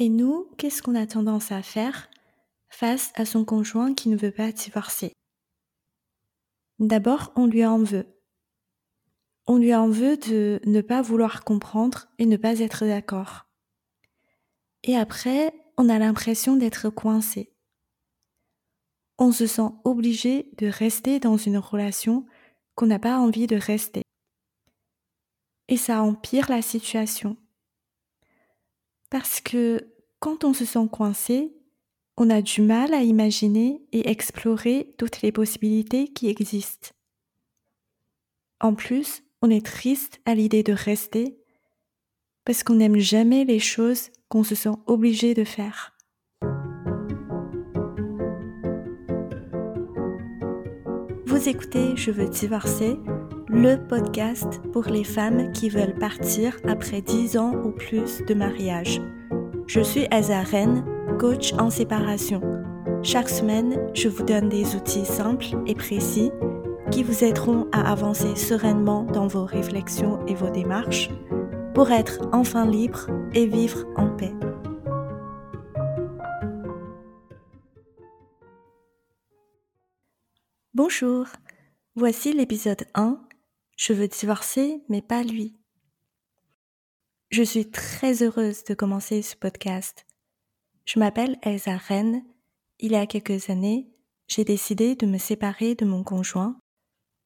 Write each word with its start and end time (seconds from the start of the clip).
Et 0.00 0.08
nous, 0.08 0.48
qu'est-ce 0.58 0.80
qu'on 0.80 0.94
a 0.94 1.08
tendance 1.08 1.50
à 1.50 1.60
faire 1.60 2.08
face 2.68 3.10
à 3.16 3.24
son 3.24 3.44
conjoint 3.44 3.94
qui 3.94 4.08
ne 4.08 4.16
veut 4.16 4.30
pas 4.30 4.52
divorcer? 4.52 5.12
D'abord, 6.78 7.32
on 7.34 7.46
lui 7.46 7.66
en 7.66 7.82
veut. 7.82 8.06
On 9.48 9.56
lui 9.56 9.74
en 9.74 9.88
veut 9.88 10.16
de 10.16 10.60
ne 10.66 10.80
pas 10.82 11.02
vouloir 11.02 11.42
comprendre 11.42 12.06
et 12.18 12.26
ne 12.26 12.36
pas 12.36 12.60
être 12.60 12.86
d'accord. 12.86 13.46
Et 14.84 14.96
après, 14.96 15.52
on 15.76 15.88
a 15.88 15.98
l'impression 15.98 16.54
d'être 16.54 16.90
coincé. 16.90 17.52
On 19.18 19.32
se 19.32 19.48
sent 19.48 19.70
obligé 19.82 20.52
de 20.58 20.68
rester 20.68 21.18
dans 21.18 21.36
une 21.36 21.58
relation 21.58 22.24
qu'on 22.76 22.86
n'a 22.86 23.00
pas 23.00 23.18
envie 23.18 23.48
de 23.48 23.56
rester. 23.56 24.02
Et 25.66 25.76
ça 25.76 26.04
empire 26.04 26.48
la 26.48 26.62
situation. 26.62 27.36
Parce 29.10 29.40
que 29.40 29.92
quand 30.20 30.44
on 30.44 30.52
se 30.52 30.64
sent 30.64 30.88
coincé, 30.90 31.52
on 32.16 32.30
a 32.30 32.42
du 32.42 32.62
mal 32.62 32.92
à 32.94 33.02
imaginer 33.02 33.80
et 33.92 34.10
explorer 34.10 34.94
toutes 34.98 35.22
les 35.22 35.32
possibilités 35.32 36.08
qui 36.08 36.28
existent. 36.28 36.90
En 38.60 38.74
plus, 38.74 39.22
on 39.40 39.50
est 39.50 39.64
triste 39.64 40.20
à 40.24 40.34
l'idée 40.34 40.64
de 40.64 40.72
rester 40.72 41.38
parce 42.44 42.64
qu'on 42.64 42.74
n'aime 42.74 42.98
jamais 42.98 43.44
les 43.44 43.60
choses 43.60 44.10
qu'on 44.28 44.42
se 44.42 44.54
sent 44.54 44.74
obligé 44.86 45.34
de 45.34 45.44
faire. 45.44 45.94
Vous 51.26 51.48
écoutez 51.48 51.96
Je 51.96 52.10
veux 52.10 52.28
divorcer, 52.28 52.96
le 53.50 53.76
podcast 53.76 54.60
pour 54.72 54.84
les 54.84 55.04
femmes 55.04 55.52
qui 55.52 55.70
veulent 55.70 55.94
partir 55.94 56.58
après 56.68 57.00
10 57.00 57.38
ans 57.38 57.52
ou 57.64 57.70
plus 57.70 58.22
de 58.26 58.34
mariage. 58.34 59.00
Je 59.66 59.80
suis 59.80 60.06
Asa 60.10 60.42
coach 61.18 61.52
en 61.54 61.70
séparation. 61.70 62.42
Chaque 63.02 63.28
semaine, 63.28 63.78
je 63.94 64.08
vous 64.08 64.22
donne 64.22 64.48
des 64.48 64.76
outils 64.76 65.06
simples 65.06 65.46
et 65.66 65.74
précis 65.74 66.30
qui 66.90 67.02
vous 67.02 67.24
aideront 67.24 67.68
à 67.72 67.90
avancer 67.90 68.34
sereinement 68.36 69.04
dans 69.04 69.26
vos 69.26 69.44
réflexions 69.44 70.24
et 70.26 70.34
vos 70.34 70.50
démarches 70.50 71.10
pour 71.74 71.90
être 71.90 72.28
enfin 72.32 72.66
libre 72.66 73.06
et 73.34 73.46
vivre 73.46 73.86
en 73.96 74.08
paix. 74.08 74.34
Bonjour, 80.74 81.26
voici 81.96 82.32
l'épisode 82.32 82.84
1. 82.94 83.18
Je 83.78 83.92
veux 83.92 84.08
divorcer, 84.08 84.82
mais 84.88 85.00
pas 85.00 85.22
lui. 85.22 85.56
Je 87.30 87.44
suis 87.44 87.70
très 87.70 88.24
heureuse 88.24 88.64
de 88.64 88.74
commencer 88.74 89.22
ce 89.22 89.36
podcast. 89.36 90.04
Je 90.84 90.98
m'appelle 90.98 91.38
Elsa 91.42 91.76
Rennes. 91.76 92.24
Il 92.80 92.90
y 92.90 92.96
a 92.96 93.06
quelques 93.06 93.50
années, 93.50 93.88
j'ai 94.26 94.42
décidé 94.42 94.96
de 94.96 95.06
me 95.06 95.16
séparer 95.16 95.76
de 95.76 95.84
mon 95.84 96.02
conjoint, 96.02 96.58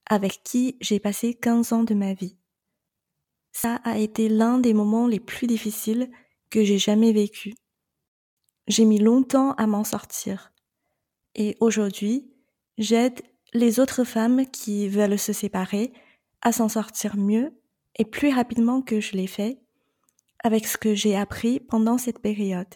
avec 0.05 0.43
qui 0.45 0.77
j'ai 0.83 1.01
passé 1.01 1.33
15 1.33 1.73
ans 1.73 1.85
de 1.85 1.95
ma 1.95 2.13
vie. 2.13 2.37
Ça 3.53 3.77
a 3.85 3.97
été 3.97 4.29
l'un 4.29 4.59
des 4.59 4.75
moments 4.75 5.07
les 5.07 5.21
plus 5.21 5.47
difficiles 5.47 6.11
que 6.51 6.63
j'ai 6.65 6.79
jamais 6.79 7.13
vécu. 7.13 7.55
J'ai 8.67 8.85
mis 8.85 8.99
longtemps 8.99 9.53
à 9.53 9.67
m'en 9.67 9.85
sortir. 9.85 10.53
Et 11.35 11.57
aujourd'hui, 11.61 12.31
j'aide 12.77 13.23
les 13.55 13.81
autres 13.81 14.05
femmes 14.05 14.45
qui 14.51 14.87
veulent 14.89 15.19
se 15.19 15.33
séparer 15.33 15.95
à 16.43 16.53
s'en 16.53 16.69
sortir 16.69 17.17
mieux 17.17 17.59
et 17.97 18.05
plus 18.05 18.33
rapidement 18.33 18.83
que 18.83 19.01
je 19.01 19.13
l'ai 19.13 19.27
fait 19.27 19.61
avec 20.45 20.67
ce 20.67 20.77
que 20.77 20.95
j'ai 20.95 21.17
appris 21.17 21.61
pendant 21.61 21.99
cette 21.99 22.19
période. 22.19 22.75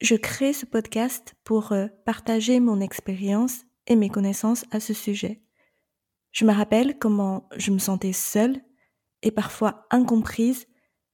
Je 0.00 0.14
crée 0.14 0.52
ce 0.52 0.66
podcast 0.66 1.34
pour 1.42 1.72
euh, 1.72 1.86
partager 2.04 2.60
mon 2.60 2.80
expérience 2.80 3.62
et 3.86 3.96
mes 3.96 4.10
connaissances 4.10 4.64
à 4.70 4.78
ce 4.78 4.92
sujet. 4.92 5.42
Je 6.32 6.44
me 6.44 6.52
rappelle 6.52 6.98
comment 6.98 7.48
je 7.56 7.70
me 7.70 7.78
sentais 7.78 8.12
seule 8.12 8.60
et 9.22 9.30
parfois 9.30 9.86
incomprise, 9.90 10.66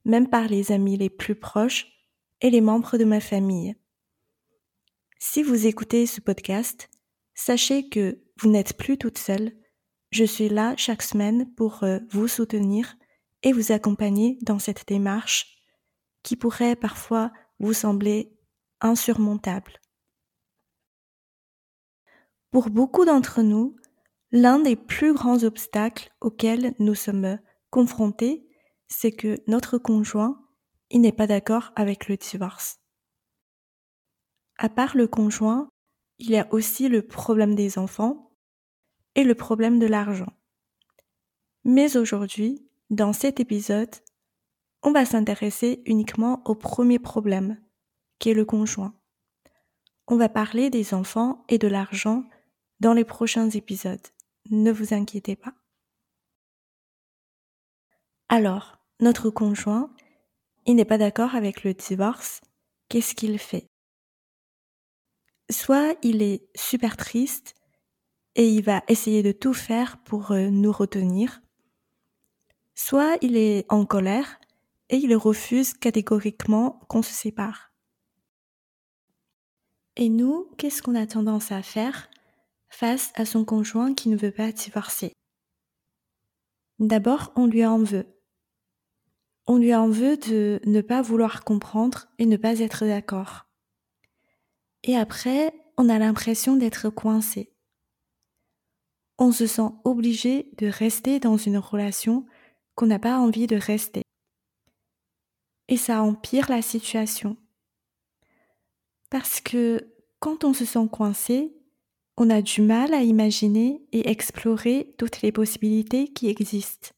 même 0.04 0.28
par 0.28 0.48
les 0.48 0.72
amis 0.72 0.96
les 0.96 1.10
plus 1.10 1.36
proches 1.36 1.86
et 2.40 2.50
les 2.50 2.60
membres 2.60 2.98
de 2.98 3.04
ma 3.04 3.20
famille. 3.20 3.76
Si 5.20 5.44
vous 5.44 5.68
écoutez 5.68 6.06
ce 6.06 6.20
podcast, 6.20 6.90
sachez 7.34 7.88
que 7.88 8.20
vous 8.38 8.50
n'êtes 8.50 8.76
plus 8.76 8.98
toute 8.98 9.18
seule. 9.18 9.52
Je 10.12 10.24
suis 10.24 10.50
là 10.50 10.74
chaque 10.76 11.02
semaine 11.02 11.50
pour 11.54 11.84
euh, 11.84 11.98
vous 12.10 12.28
soutenir 12.28 12.96
et 13.42 13.52
vous 13.52 13.72
accompagner 13.72 14.38
dans 14.42 14.58
cette 14.58 14.86
démarche 14.86 15.56
qui 16.22 16.36
pourrait 16.36 16.76
parfois 16.76 17.32
vous 17.58 17.72
sembler 17.72 18.36
insurmontable. 18.82 19.80
Pour 22.50 22.68
beaucoup 22.68 23.06
d'entre 23.06 23.40
nous, 23.40 23.74
l'un 24.32 24.58
des 24.58 24.76
plus 24.76 25.14
grands 25.14 25.44
obstacles 25.44 26.12
auxquels 26.20 26.74
nous 26.78 26.94
sommes 26.94 27.38
confrontés, 27.70 28.46
c'est 28.88 29.12
que 29.12 29.38
notre 29.46 29.78
conjoint, 29.78 30.38
n'est 30.92 31.10
pas 31.10 31.26
d'accord 31.26 31.72
avec 31.74 32.08
le 32.08 32.18
divorce. 32.18 32.80
À 34.58 34.68
part 34.68 34.94
le 34.94 35.08
conjoint, 35.08 35.70
il 36.18 36.30
y 36.32 36.36
a 36.36 36.46
aussi 36.52 36.90
le 36.90 37.00
problème 37.00 37.54
des 37.54 37.78
enfants 37.78 38.31
et 39.14 39.24
le 39.24 39.34
problème 39.34 39.78
de 39.78 39.86
l'argent. 39.86 40.32
Mais 41.64 41.96
aujourd'hui, 41.96 42.68
dans 42.90 43.12
cet 43.12 43.40
épisode, 43.40 43.94
on 44.82 44.92
va 44.92 45.04
s'intéresser 45.04 45.82
uniquement 45.86 46.42
au 46.44 46.54
premier 46.54 46.98
problème, 46.98 47.60
qui 48.18 48.30
est 48.30 48.34
le 48.34 48.44
conjoint. 48.44 48.94
On 50.08 50.16
va 50.16 50.28
parler 50.28 50.70
des 50.70 50.92
enfants 50.94 51.44
et 51.48 51.58
de 51.58 51.68
l'argent 51.68 52.24
dans 52.80 52.92
les 52.92 53.04
prochains 53.04 53.48
épisodes. 53.50 54.06
Ne 54.50 54.72
vous 54.72 54.92
inquiétez 54.92 55.36
pas. 55.36 55.54
Alors, 58.28 58.78
notre 58.98 59.30
conjoint, 59.30 59.94
il 60.66 60.76
n'est 60.76 60.84
pas 60.84 60.98
d'accord 60.98 61.34
avec 61.34 61.64
le 61.64 61.74
divorce. 61.74 62.40
Qu'est-ce 62.88 63.14
qu'il 63.14 63.38
fait? 63.38 63.66
Soit 65.50 65.96
il 66.02 66.22
est 66.22 66.48
super 66.54 66.96
triste 66.96 67.54
et 68.34 68.48
il 68.48 68.62
va 68.62 68.82
essayer 68.88 69.22
de 69.22 69.32
tout 69.32 69.54
faire 69.54 69.98
pour 70.04 70.32
euh, 70.32 70.48
nous 70.48 70.72
retenir, 70.72 71.42
Soit 72.74 73.16
il 73.20 73.36
est 73.36 73.66
en 73.68 73.84
colère 73.84 74.40
et 74.88 74.96
il 74.96 75.14
refuse 75.14 75.74
catégoriquement 75.74 76.80
qu'on 76.88 77.02
se 77.02 77.12
sépare. 77.12 77.72
Et 79.96 80.08
nous, 80.08 80.50
qu'est-ce 80.56 80.82
qu'on 80.82 80.94
a 80.94 81.06
tendance 81.06 81.52
à 81.52 81.62
faire 81.62 82.08
face 82.68 83.12
à 83.14 83.26
son 83.26 83.44
conjoint 83.44 83.94
qui 83.94 84.08
ne 84.08 84.16
veut 84.16 84.30
pas 84.30 84.52
divorcer? 84.52 85.12
D'abord, 86.78 87.32
on 87.36 87.46
lui 87.46 87.64
en 87.64 87.78
veut. 87.78 88.06
On 89.46 89.58
lui 89.58 89.74
en 89.74 89.88
veut 89.88 90.16
de 90.16 90.60
ne 90.64 90.80
pas 90.80 91.02
vouloir 91.02 91.44
comprendre 91.44 92.08
et 92.18 92.26
ne 92.26 92.36
pas 92.36 92.58
être 92.60 92.86
d'accord. 92.86 93.46
Et 94.82 94.96
après, 94.96 95.52
on 95.76 95.88
a 95.88 95.98
l'impression 95.98 96.56
d'être 96.56 96.88
coincé. 96.88 97.51
On 99.18 99.32
se 99.32 99.46
sent 99.46 99.70
obligé 99.84 100.50
de 100.58 100.66
rester 100.66 101.20
dans 101.20 101.36
une 101.36 101.58
relation 101.58 102.26
qu'on 102.74 102.86
n'a 102.86 102.98
pas 102.98 103.18
envie 103.18 103.46
de 103.46 103.56
rester. 103.56 104.02
Et 105.68 105.76
ça 105.76 106.02
empire 106.02 106.50
la 106.50 106.62
situation. 106.62 107.36
Parce 109.10 109.40
que 109.40 109.92
quand 110.20 110.44
on 110.44 110.54
se 110.54 110.64
sent 110.64 110.88
coincé, 110.90 111.52
on 112.16 112.30
a 112.30 112.42
du 112.42 112.62
mal 112.62 112.94
à 112.94 113.02
imaginer 113.02 113.82
et 113.92 114.10
explorer 114.10 114.94
toutes 114.98 115.22
les 115.22 115.32
possibilités 115.32 116.08
qui 116.08 116.28
existent. 116.28 116.90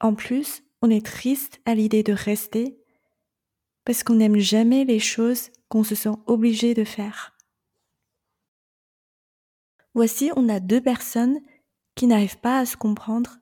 En 0.00 0.14
plus, 0.14 0.62
on 0.80 0.90
est 0.90 1.04
triste 1.04 1.60
à 1.64 1.74
l'idée 1.74 2.02
de 2.02 2.12
rester 2.12 2.78
parce 3.84 4.02
qu'on 4.02 4.14
n'aime 4.14 4.38
jamais 4.38 4.84
les 4.84 4.98
choses 4.98 5.50
qu'on 5.68 5.84
se 5.84 5.94
sent 5.94 6.14
obligé 6.26 6.74
de 6.74 6.84
faire. 6.84 7.36
Voici, 9.94 10.30
on 10.36 10.48
a 10.48 10.60
deux 10.60 10.80
personnes 10.80 11.40
qui 11.94 12.06
n'arrivent 12.06 12.40
pas 12.40 12.58
à 12.58 12.66
se 12.66 12.76
comprendre 12.76 13.38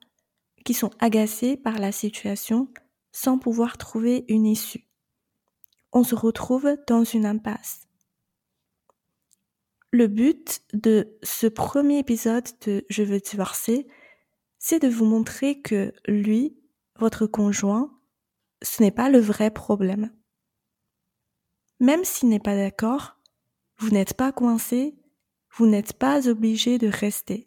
qui 0.65 0.75
sont 0.75 0.91
agacés 0.99 1.57
par 1.57 1.79
la 1.79 1.93
situation 1.93 2.69
sans 3.13 3.39
pouvoir 3.39 3.79
trouver 3.79 4.25
une 4.29 4.47
issue. 4.47 4.87
On 5.93 6.05
se 6.05 6.15
retrouve 6.15 6.77
dans 6.87 7.05
une 7.05 7.27
impasse. 7.27 7.89
Le 9.93 10.07
but 10.07 10.63
de 10.73 11.19
ce 11.23 11.49
premier 11.49 11.99
épisode 11.99 12.47
de 12.65 12.85
Je 12.89 13.03
veux 13.03 13.19
divorcer, 13.19 13.89
c'est 14.59 14.79
de 14.79 14.89
vous 14.89 15.05
montrer 15.05 15.61
que 15.63 15.93
lui, 16.07 16.57
votre 16.97 17.27
conjoint, 17.27 17.99
ce 18.63 18.83
n'est 18.83 18.93
pas 18.93 19.09
le 19.09 19.19
vrai 19.19 19.51
problème. 19.51 20.13
Même 21.81 22.05
s'il 22.05 22.29
n'est 22.29 22.39
pas 22.39 22.55
d'accord, 22.55 23.17
vous 23.79 23.91
n'êtes 23.91 24.15
pas 24.15 24.31
coincé, 24.31 25.00
vous 25.53 25.67
n'êtes 25.67 25.93
pas 25.95 26.29
obligé 26.29 26.79
de 26.79 26.89
rester. 26.89 27.45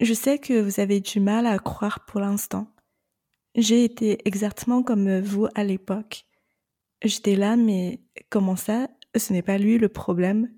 Je 0.00 0.14
sais 0.14 0.38
que 0.38 0.60
vous 0.60 0.80
avez 0.80 1.00
du 1.00 1.20
mal 1.20 1.46
à 1.46 1.58
croire 1.58 2.04
pour 2.04 2.20
l'instant. 2.20 2.72
J'ai 3.54 3.84
été 3.84 4.18
exactement 4.28 4.82
comme 4.82 5.20
vous 5.20 5.48
à 5.54 5.64
l'époque. 5.64 6.24
J'étais 7.02 7.36
là, 7.36 7.56
mais 7.56 8.00
comment 8.30 8.56
ça 8.56 8.88
Ce 9.16 9.32
n'est 9.32 9.42
pas 9.42 9.58
lui 9.58 9.78
le 9.78 9.88
problème? 9.88 10.52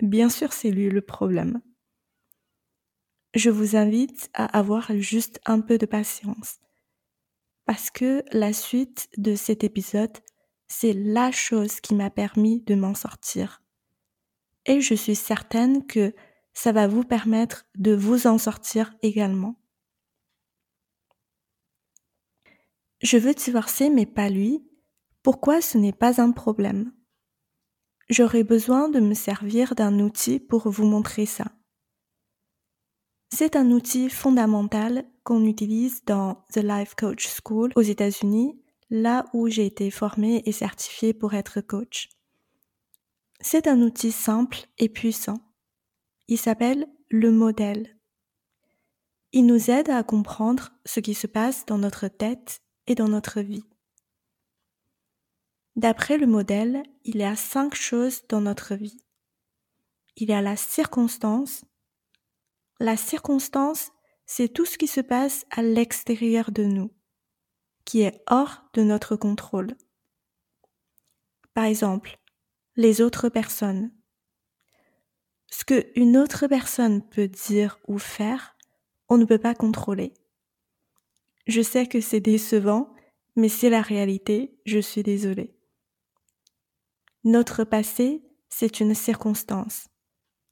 Bien 0.00 0.28
sûr, 0.28 0.52
c'est 0.52 0.70
lui 0.70 0.88
le 0.88 1.02
problème. 1.02 1.60
Je 3.34 3.50
vous 3.50 3.76
invite 3.76 4.30
à 4.32 4.44
avoir 4.58 4.90
juste 4.96 5.40
un 5.44 5.60
peu 5.60 5.76
de 5.76 5.86
patience. 5.86 6.58
Parce 7.66 7.90
que 7.90 8.24
la 8.32 8.54
suite 8.54 9.08
de 9.18 9.34
cet 9.34 9.64
épisode, 9.64 10.16
c'est 10.68 10.94
la 10.94 11.30
chose 11.30 11.80
qui 11.80 11.94
m'a 11.94 12.08
permis 12.10 12.60
de 12.62 12.74
m'en 12.74 12.94
sortir. 12.94 13.62
Et 14.68 14.82
je 14.82 14.94
suis 14.94 15.16
certaine 15.16 15.86
que 15.86 16.14
ça 16.52 16.72
va 16.72 16.86
vous 16.86 17.02
permettre 17.02 17.66
de 17.76 17.94
vous 17.94 18.26
en 18.26 18.36
sortir 18.36 18.94
également. 19.02 19.56
Je 23.00 23.16
veux 23.16 23.32
divorcer 23.32 23.90
mais 23.90 24.06
pas 24.06 24.28
lui. 24.28 24.62
Pourquoi 25.22 25.60
ce 25.62 25.78
n'est 25.78 25.92
pas 25.92 26.20
un 26.20 26.32
problème? 26.32 26.92
J'aurais 28.10 28.44
besoin 28.44 28.88
de 28.90 29.00
me 29.00 29.14
servir 29.14 29.74
d'un 29.74 30.00
outil 30.00 30.38
pour 30.38 30.68
vous 30.68 30.86
montrer 30.86 31.26
ça. 31.26 31.46
C'est 33.34 33.56
un 33.56 33.70
outil 33.70 34.10
fondamental 34.10 35.04
qu'on 35.22 35.44
utilise 35.44 36.04
dans 36.04 36.44
The 36.52 36.58
Life 36.58 36.94
Coach 36.94 37.28
School 37.42 37.72
aux 37.74 37.82
États-Unis, 37.82 38.60
là 38.90 39.26
où 39.32 39.48
j'ai 39.48 39.66
été 39.66 39.90
formée 39.90 40.42
et 40.44 40.52
certifiée 40.52 41.14
pour 41.14 41.34
être 41.34 41.60
coach. 41.60 42.08
C'est 43.40 43.68
un 43.68 43.80
outil 43.82 44.10
simple 44.10 44.66
et 44.78 44.88
puissant. 44.88 45.38
Il 46.26 46.38
s'appelle 46.38 46.88
le 47.08 47.30
modèle. 47.30 47.96
Il 49.32 49.46
nous 49.46 49.70
aide 49.70 49.90
à 49.90 50.02
comprendre 50.02 50.70
ce 50.84 51.00
qui 51.00 51.14
se 51.14 51.26
passe 51.26 51.64
dans 51.66 51.78
notre 51.78 52.08
tête 52.08 52.60
et 52.86 52.94
dans 52.94 53.08
notre 53.08 53.40
vie. 53.40 53.64
D'après 55.76 56.18
le 56.18 56.26
modèle, 56.26 56.82
il 57.04 57.18
y 57.18 57.22
a 57.22 57.36
cinq 57.36 57.74
choses 57.74 58.26
dans 58.28 58.40
notre 58.40 58.74
vie. 58.74 59.00
Il 60.16 60.28
y 60.28 60.32
a 60.32 60.42
la 60.42 60.56
circonstance. 60.56 61.64
La 62.80 62.96
circonstance, 62.96 63.92
c'est 64.26 64.48
tout 64.48 64.64
ce 64.64 64.76
qui 64.76 64.88
se 64.88 65.00
passe 65.00 65.46
à 65.50 65.62
l'extérieur 65.62 66.50
de 66.50 66.64
nous, 66.64 66.92
qui 67.84 68.00
est 68.00 68.20
hors 68.28 68.64
de 68.74 68.82
notre 68.82 69.14
contrôle. 69.14 69.76
Par 71.54 71.64
exemple, 71.64 72.17
les 72.78 73.00
autres 73.00 73.28
personnes. 73.28 73.90
Ce 75.50 75.64
que 75.64 75.88
une 75.96 76.16
autre 76.16 76.46
personne 76.46 77.02
peut 77.02 77.26
dire 77.26 77.80
ou 77.88 77.98
faire, 77.98 78.56
on 79.08 79.18
ne 79.18 79.24
peut 79.24 79.38
pas 79.38 79.56
contrôler. 79.56 80.14
Je 81.48 81.60
sais 81.60 81.88
que 81.88 82.00
c'est 82.00 82.20
décevant, 82.20 82.94
mais 83.34 83.48
c'est 83.48 83.68
la 83.68 83.82
réalité, 83.82 84.56
je 84.64 84.78
suis 84.78 85.02
désolée. 85.02 85.56
Notre 87.24 87.64
passé, 87.64 88.22
c'est 88.48 88.78
une 88.78 88.94
circonstance. 88.94 89.88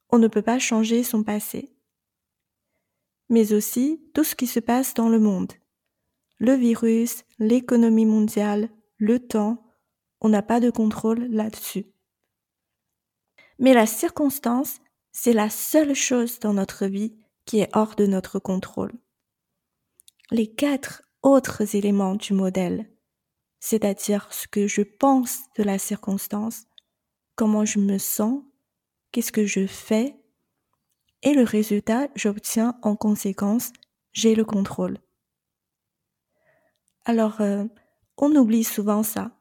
On 0.09 0.19
ne 0.19 0.27
peut 0.27 0.41
pas 0.41 0.59
changer 0.59 1.03
son 1.03 1.23
passé. 1.23 1.71
Mais 3.29 3.53
aussi 3.53 4.01
tout 4.13 4.25
ce 4.25 4.35
qui 4.35 4.47
se 4.47 4.59
passe 4.59 4.93
dans 4.93 5.07
le 5.07 5.19
monde. 5.19 5.53
Le 6.39 6.55
virus, 6.55 7.23
l'économie 7.39 8.05
mondiale, 8.05 8.69
le 8.97 9.25
temps, 9.25 9.65
on 10.19 10.27
n'a 10.27 10.41
pas 10.41 10.59
de 10.59 10.69
contrôle 10.69 11.23
là-dessus. 11.29 11.85
Mais 13.59 13.73
la 13.73 13.85
circonstance, 13.85 14.79
c'est 15.11 15.33
la 15.33 15.49
seule 15.49 15.95
chose 15.95 16.39
dans 16.39 16.53
notre 16.53 16.85
vie 16.85 17.15
qui 17.45 17.59
est 17.59 17.69
hors 17.75 17.95
de 17.95 18.05
notre 18.05 18.39
contrôle 18.39 18.93
les 20.31 20.47
quatre 20.47 21.03
autres 21.23 21.75
éléments 21.75 22.15
du 22.15 22.33
modèle, 22.33 22.89
c'est-à-dire 23.59 24.27
ce 24.31 24.47
que 24.47 24.67
je 24.67 24.81
pense 24.81 25.41
de 25.55 25.63
la 25.63 25.77
circonstance, 25.77 26.65
comment 27.35 27.65
je 27.65 27.79
me 27.79 27.97
sens, 27.97 28.43
qu'est-ce 29.11 29.31
que 29.31 29.45
je 29.45 29.67
fais, 29.67 30.15
et 31.23 31.33
le 31.33 31.43
résultat, 31.43 32.09
j'obtiens 32.15 32.77
en 32.83 32.95
conséquence, 32.95 33.71
j'ai 34.13 34.35
le 34.35 34.45
contrôle. 34.45 34.99
Alors, 37.05 37.41
euh, 37.41 37.63
on 38.17 38.35
oublie 38.35 38.63
souvent 38.63 39.01
ça. 39.01 39.31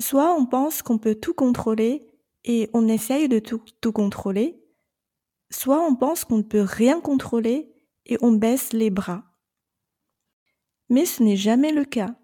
Soit 0.00 0.34
on 0.34 0.46
pense 0.46 0.82
qu'on 0.82 0.98
peut 0.98 1.14
tout 1.14 1.34
contrôler 1.34 2.11
et 2.44 2.70
on 2.72 2.88
essaye 2.88 3.28
de 3.28 3.38
tout, 3.38 3.62
contrôler, 3.92 4.62
soit 5.50 5.80
on 5.80 5.94
pense 5.94 6.24
qu'on 6.24 6.38
ne 6.38 6.42
peut 6.42 6.62
rien 6.62 7.00
contrôler 7.00 7.72
et 8.06 8.18
on 8.20 8.32
baisse 8.32 8.72
les 8.72 8.90
bras. 8.90 9.24
Mais 10.88 11.06
ce 11.06 11.22
n'est 11.22 11.36
jamais 11.36 11.72
le 11.72 11.84
cas. 11.84 12.16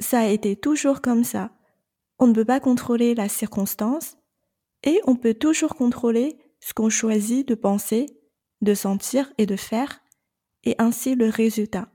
Ça 0.00 0.20
a 0.20 0.26
été 0.26 0.56
toujours 0.56 1.00
comme 1.00 1.24
ça. 1.24 1.50
On 2.18 2.26
ne 2.26 2.32
peut 2.32 2.44
pas 2.44 2.60
contrôler 2.60 3.14
la 3.14 3.28
circonstance 3.28 4.16
et 4.84 5.00
on 5.04 5.16
peut 5.16 5.34
toujours 5.34 5.74
contrôler 5.74 6.38
ce 6.60 6.72
qu'on 6.72 6.88
choisit 6.88 7.46
de 7.46 7.54
penser, 7.54 8.06
de 8.60 8.74
sentir 8.74 9.32
et 9.38 9.46
de 9.46 9.56
faire, 9.56 10.00
et 10.64 10.76
ainsi 10.78 11.14
le 11.16 11.28
résultat. 11.28 11.88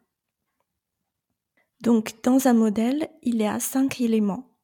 Donc, 1.82 2.22
dans 2.24 2.48
un 2.48 2.54
modèle, 2.54 3.10
il 3.22 3.38
y 3.38 3.46
a 3.46 3.60
cinq 3.60 4.02
éléments. 4.02 4.58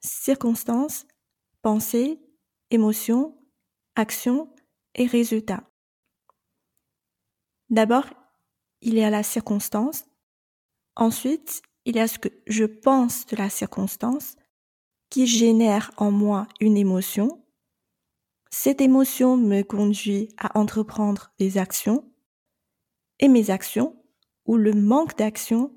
Circonstance, 0.00 1.06
pensée, 1.62 2.20
émotion, 2.70 3.36
action 3.96 4.52
et 4.94 5.06
résultat. 5.06 5.64
D'abord, 7.68 8.06
il 8.82 8.94
y 8.94 9.02
a 9.02 9.10
la 9.10 9.22
circonstance, 9.22 10.04
Ensuite, 10.96 11.62
il 11.86 11.96
y 11.96 12.00
a 12.00 12.08
ce 12.08 12.18
que 12.18 12.28
je 12.46 12.64
pense 12.64 13.24
de 13.26 13.36
la 13.36 13.48
circonstance 13.48 14.36
qui 15.08 15.26
génère 15.26 15.92
en 15.96 16.10
moi 16.10 16.46
une 16.60 16.76
émotion. 16.76 17.42
Cette 18.50 18.80
émotion 18.80 19.38
me 19.38 19.62
conduit 19.62 20.28
à 20.36 20.58
entreprendre 20.58 21.32
des 21.38 21.56
actions 21.56 22.04
et 23.18 23.28
mes 23.28 23.50
actions 23.50 23.96
ou 24.44 24.56
le 24.56 24.74
manque 24.74 25.16
d'action 25.16 25.72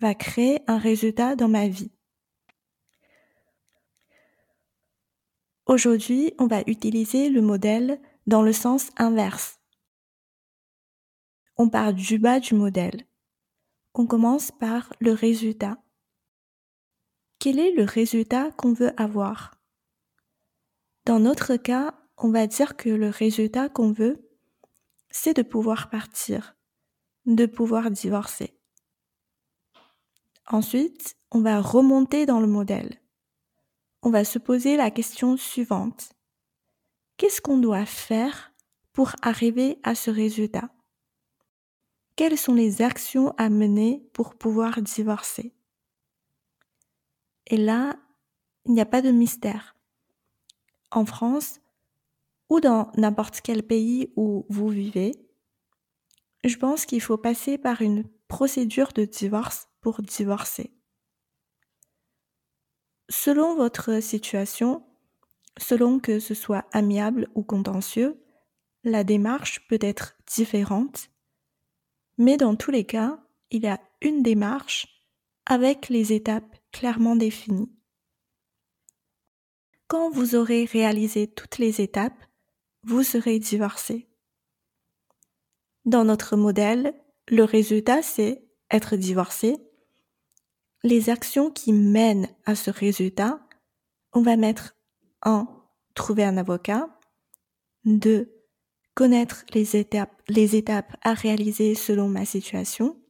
va 0.00 0.14
créer 0.14 0.60
un 0.68 0.78
résultat 0.78 1.36
dans 1.36 1.48
ma 1.48 1.68
vie. 1.68 1.90
Aujourd'hui, 5.66 6.32
on 6.38 6.46
va 6.46 6.62
utiliser 6.66 7.28
le 7.28 7.40
modèle 7.40 8.00
dans 8.26 8.42
le 8.42 8.52
sens 8.52 8.90
inverse. 8.96 9.60
On 11.56 11.68
part 11.68 11.92
du 11.92 12.18
bas 12.18 12.40
du 12.40 12.54
modèle 12.54 13.06
on 13.94 14.06
commence 14.06 14.50
par 14.50 14.92
le 15.00 15.12
résultat. 15.12 15.78
Quel 17.38 17.58
est 17.58 17.72
le 17.72 17.84
résultat 17.84 18.50
qu'on 18.52 18.72
veut 18.72 18.92
avoir? 19.00 19.54
Dans 21.04 21.18
notre 21.18 21.56
cas, 21.56 21.98
on 22.16 22.30
va 22.30 22.46
dire 22.46 22.76
que 22.76 22.88
le 22.88 23.08
résultat 23.08 23.68
qu'on 23.68 23.92
veut, 23.92 24.28
c'est 25.10 25.34
de 25.34 25.42
pouvoir 25.42 25.90
partir, 25.90 26.56
de 27.26 27.46
pouvoir 27.46 27.90
divorcer. 27.90 28.56
Ensuite, 30.46 31.16
on 31.30 31.40
va 31.40 31.60
remonter 31.60 32.24
dans 32.24 32.40
le 32.40 32.46
modèle. 32.46 33.01
On 34.04 34.10
va 34.10 34.24
se 34.24 34.40
poser 34.40 34.76
la 34.76 34.90
question 34.90 35.36
suivante. 35.36 36.12
Qu'est-ce 37.16 37.40
qu'on 37.40 37.58
doit 37.58 37.86
faire 37.86 38.52
pour 38.92 39.12
arriver 39.22 39.78
à 39.84 39.94
ce 39.94 40.10
résultat? 40.10 40.70
Quelles 42.16 42.36
sont 42.36 42.54
les 42.54 42.82
actions 42.82 43.32
à 43.38 43.48
mener 43.48 44.04
pour 44.12 44.34
pouvoir 44.34 44.82
divorcer? 44.82 45.54
Et 47.46 47.56
là, 47.56 47.96
il 48.66 48.72
n'y 48.72 48.80
a 48.80 48.86
pas 48.86 49.02
de 49.02 49.12
mystère. 49.12 49.76
En 50.90 51.06
France, 51.06 51.60
ou 52.48 52.58
dans 52.58 52.90
n'importe 52.96 53.40
quel 53.40 53.62
pays 53.62 54.12
où 54.16 54.46
vous 54.48 54.68
vivez, 54.68 55.12
je 56.42 56.56
pense 56.56 56.86
qu'il 56.86 57.00
faut 57.00 57.18
passer 57.18 57.56
par 57.56 57.82
une 57.82 58.02
procédure 58.26 58.92
de 58.92 59.04
divorce 59.04 59.68
pour 59.80 60.02
divorcer. 60.02 60.74
Selon 63.08 63.54
votre 63.54 64.00
situation, 64.02 64.84
selon 65.58 66.00
que 66.00 66.18
ce 66.18 66.34
soit 66.34 66.64
amiable 66.72 67.28
ou 67.34 67.42
contentieux, 67.42 68.22
la 68.84 69.04
démarche 69.04 69.66
peut 69.68 69.78
être 69.80 70.16
différente 70.26 71.12
mais 72.18 72.36
dans 72.36 72.56
tous 72.56 72.70
les 72.70 72.84
cas, 72.84 73.18
il 73.50 73.62
y 73.62 73.68
a 73.68 73.80
une 74.00 74.22
démarche 74.22 74.86
avec 75.46 75.88
les 75.88 76.12
étapes 76.12 76.56
clairement 76.70 77.16
définies. 77.16 77.72
Quand 79.88 80.10
vous 80.10 80.34
aurez 80.34 80.64
réalisé 80.64 81.26
toutes 81.26 81.58
les 81.58 81.80
étapes, 81.80 82.24
vous 82.84 83.02
serez 83.02 83.38
divorcé. 83.38 84.08
Dans 85.84 86.04
notre 86.04 86.36
modèle, 86.36 86.94
le 87.28 87.44
résultat, 87.44 88.02
c'est 88.02 88.44
être 88.70 88.96
divorcé. 88.96 89.56
Les 90.84 91.10
actions 91.10 91.50
qui 91.50 91.72
mènent 91.72 92.28
à 92.44 92.54
ce 92.54 92.70
résultat, 92.70 93.40
on 94.12 94.22
va 94.22 94.36
mettre 94.36 94.76
1. 95.22 95.48
Trouver 95.94 96.24
un 96.24 96.36
avocat. 96.36 96.88
2 97.84 98.42
connaître 98.94 99.44
les 99.54 99.76
étapes, 99.76 100.22
les 100.28 100.56
étapes 100.56 100.96
à 101.02 101.14
réaliser 101.14 101.74
selon 101.74 102.08
ma 102.08 102.24
situation. 102.24 103.00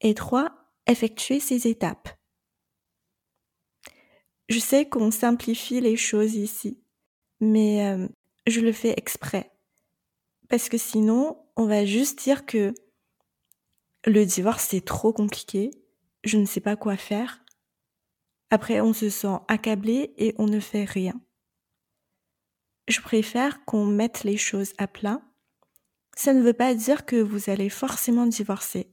Et 0.00 0.14
trois, 0.14 0.52
effectuer 0.86 1.40
ces 1.40 1.68
étapes. 1.68 2.08
Je 4.48 4.58
sais 4.58 4.88
qu'on 4.88 5.10
simplifie 5.10 5.80
les 5.80 5.96
choses 5.96 6.34
ici, 6.34 6.78
mais 7.40 7.86
euh, 7.86 8.08
je 8.46 8.60
le 8.60 8.72
fais 8.72 8.94
exprès. 8.96 9.50
Parce 10.48 10.68
que 10.68 10.76
sinon, 10.76 11.38
on 11.56 11.66
va 11.66 11.86
juste 11.86 12.22
dire 12.22 12.44
que 12.44 12.74
le 14.04 14.26
divorce 14.26 14.66
c'est 14.68 14.84
trop 14.84 15.14
compliqué, 15.14 15.70
je 16.24 16.38
ne 16.38 16.46
sais 16.46 16.60
pas 16.60 16.76
quoi 16.76 16.96
faire. 16.96 17.44
Après, 18.50 18.80
on 18.80 18.92
se 18.92 19.10
sent 19.10 19.36
accablé 19.48 20.14
et 20.16 20.34
on 20.38 20.46
ne 20.46 20.60
fait 20.60 20.84
rien. 20.84 21.20
Je 22.88 23.00
préfère 23.00 23.64
qu'on 23.64 23.86
mette 23.86 24.24
les 24.24 24.36
choses 24.36 24.72
à 24.78 24.86
plat. 24.86 25.22
Ça 26.16 26.32
ne 26.32 26.42
veut 26.42 26.52
pas 26.52 26.74
dire 26.74 27.06
que 27.06 27.16
vous 27.16 27.50
allez 27.50 27.68
forcément 27.68 28.26
divorcer. 28.26 28.90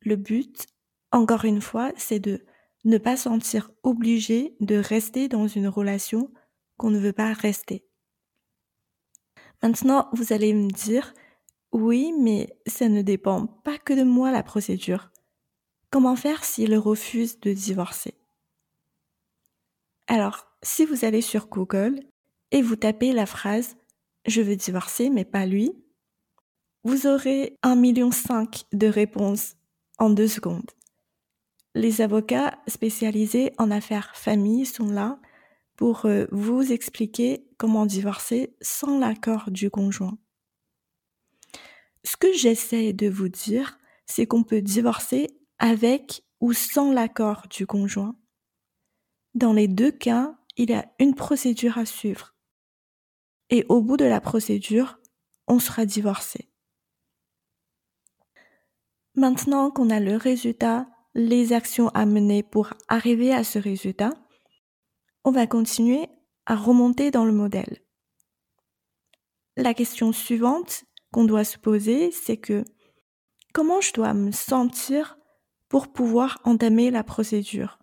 Le 0.00 0.16
but, 0.16 0.66
encore 1.12 1.44
une 1.44 1.60
fois, 1.60 1.92
c'est 1.96 2.20
de 2.20 2.44
ne 2.84 2.98
pas 2.98 3.16
sentir 3.16 3.70
obligé 3.82 4.56
de 4.60 4.76
rester 4.76 5.28
dans 5.28 5.48
une 5.48 5.68
relation 5.68 6.32
qu'on 6.76 6.90
ne 6.90 6.98
veut 6.98 7.12
pas 7.12 7.32
rester. 7.32 7.84
Maintenant, 9.62 10.08
vous 10.12 10.32
allez 10.32 10.54
me 10.54 10.70
dire, 10.70 11.12
oui, 11.72 12.12
mais 12.18 12.56
ça 12.66 12.88
ne 12.88 13.02
dépend 13.02 13.46
pas 13.46 13.76
que 13.78 13.92
de 13.92 14.04
moi 14.04 14.30
la 14.30 14.44
procédure. 14.44 15.10
Comment 15.90 16.16
faire 16.16 16.44
s'il 16.44 16.76
refuse 16.76 17.40
de 17.40 17.52
divorcer? 17.52 18.14
Alors, 20.06 20.46
si 20.62 20.84
vous 20.84 21.04
allez 21.04 21.22
sur 21.22 21.48
Google 21.48 22.00
et 22.50 22.60
vous 22.60 22.76
tapez 22.76 23.12
la 23.12 23.26
phrase 23.26 23.76
Je 24.26 24.42
veux 24.42 24.56
divorcer 24.56 25.08
mais 25.08 25.24
pas 25.24 25.46
lui, 25.46 25.72
vous 26.84 27.06
aurez 27.06 27.58
un 27.62 27.74
million 27.74 28.10
cinq 28.10 28.64
de 28.72 28.86
réponses 28.86 29.54
en 29.98 30.10
deux 30.10 30.28
secondes. 30.28 30.70
Les 31.74 32.00
avocats 32.00 32.58
spécialisés 32.66 33.52
en 33.58 33.70
affaires 33.70 34.14
famille 34.14 34.66
sont 34.66 34.90
là 34.90 35.18
pour 35.76 36.06
euh, 36.06 36.26
vous 36.32 36.72
expliquer 36.72 37.46
comment 37.56 37.86
divorcer 37.86 38.54
sans 38.60 38.98
l'accord 38.98 39.50
du 39.50 39.70
conjoint. 39.70 40.18
Ce 42.04 42.16
que 42.16 42.32
j'essaie 42.32 42.92
de 42.92 43.08
vous 43.08 43.28
dire, 43.28 43.78
c'est 44.06 44.26
qu'on 44.26 44.42
peut 44.42 44.62
divorcer 44.62 45.28
avec 45.58 46.22
ou 46.40 46.52
sans 46.52 46.92
l'accord 46.92 47.46
du 47.50 47.66
conjoint. 47.66 48.16
Dans 49.34 49.52
les 49.52 49.68
deux 49.68 49.90
cas, 49.90 50.38
il 50.56 50.70
y 50.70 50.74
a 50.74 50.90
une 50.98 51.14
procédure 51.14 51.78
à 51.78 51.86
suivre. 51.86 52.34
Et 53.50 53.64
au 53.68 53.80
bout 53.80 53.96
de 53.96 54.04
la 54.04 54.20
procédure, 54.20 54.98
on 55.46 55.58
sera 55.58 55.86
divorcé. 55.86 56.50
Maintenant 59.14 59.70
qu'on 59.70 59.90
a 59.90 60.00
le 60.00 60.16
résultat, 60.16 60.88
les 61.14 61.52
actions 61.52 61.88
à 61.88 62.06
mener 62.06 62.42
pour 62.42 62.74
arriver 62.88 63.32
à 63.32 63.42
ce 63.42 63.58
résultat, 63.58 64.12
on 65.24 65.30
va 65.30 65.46
continuer 65.46 66.08
à 66.46 66.54
remonter 66.54 67.10
dans 67.10 67.24
le 67.24 67.32
modèle. 67.32 67.82
La 69.56 69.74
question 69.74 70.12
suivante 70.12 70.84
qu'on 71.10 71.24
doit 71.24 71.44
se 71.44 71.58
poser, 71.58 72.12
c'est 72.12 72.36
que 72.36 72.64
comment 73.52 73.80
je 73.80 73.92
dois 73.92 74.14
me 74.14 74.30
sentir 74.30 75.17
pour 75.68 75.92
pouvoir 75.92 76.40
entamer 76.44 76.90
la 76.90 77.04
procédure 77.04 77.78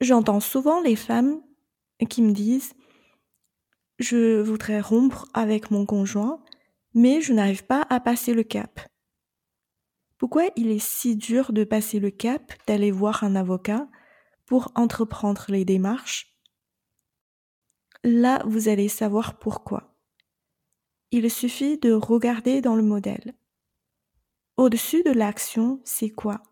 J'entends 0.00 0.40
souvent 0.40 0.80
les 0.80 0.96
femmes 0.96 1.42
qui 2.08 2.22
me 2.22 2.32
disent 2.32 2.74
je 3.98 4.40
voudrais 4.40 4.80
rompre 4.80 5.26
avec 5.34 5.72
mon 5.72 5.84
conjoint, 5.84 6.40
mais 6.94 7.20
je 7.20 7.32
n'arrive 7.32 7.64
pas 7.64 7.84
à 7.90 7.98
passer 7.98 8.32
le 8.32 8.44
cap. 8.44 8.80
Pourquoi 10.18 10.44
il 10.56 10.70
est 10.70 10.78
si 10.78 11.16
dur 11.16 11.52
de 11.52 11.64
passer 11.64 11.98
le 11.98 12.10
cap, 12.10 12.52
d'aller 12.66 12.92
voir 12.92 13.24
un 13.24 13.34
avocat 13.34 13.88
pour 14.46 14.70
entreprendre 14.76 15.46
les 15.48 15.64
démarches? 15.64 16.38
Là, 18.04 18.42
vous 18.46 18.68
allez 18.68 18.88
savoir 18.88 19.38
pourquoi. 19.38 19.96
Il 21.10 21.28
suffit 21.30 21.78
de 21.78 21.92
regarder 21.92 22.60
dans 22.60 22.76
le 22.76 22.82
modèle. 22.82 23.34
Au-dessus 24.58 25.04
de 25.04 25.12
l'action, 25.12 25.80
c'est 25.84 26.10
quoi? 26.10 26.42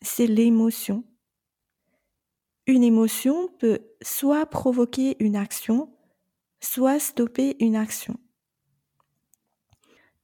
C'est 0.00 0.26
l'émotion. 0.26 1.04
Une 2.66 2.82
émotion 2.82 3.48
peut 3.58 3.80
soit 4.00 4.46
provoquer 4.46 5.22
une 5.22 5.36
action, 5.36 5.94
soit 6.60 6.98
stopper 6.98 7.56
une 7.60 7.76
action. 7.76 8.18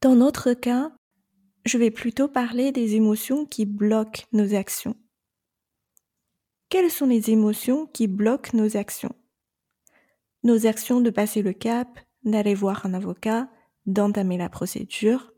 Dans 0.00 0.16
notre 0.16 0.54
cas, 0.54 0.90
je 1.66 1.76
vais 1.76 1.90
plutôt 1.90 2.28
parler 2.28 2.72
des 2.72 2.94
émotions 2.94 3.44
qui 3.44 3.66
bloquent 3.66 4.22
nos 4.32 4.54
actions. 4.54 4.96
Quelles 6.70 6.90
sont 6.90 7.06
les 7.06 7.30
émotions 7.30 7.88
qui 7.88 8.06
bloquent 8.06 8.56
nos 8.56 8.78
actions? 8.78 9.14
Nos 10.44 10.64
actions 10.64 11.02
de 11.02 11.10
passer 11.10 11.42
le 11.42 11.52
cap, 11.52 12.00
d'aller 12.24 12.54
voir 12.54 12.86
un 12.86 12.94
avocat, 12.94 13.50
d'entamer 13.84 14.38
la 14.38 14.48
procédure. 14.48 15.34